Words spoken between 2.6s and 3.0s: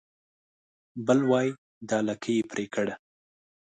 کړه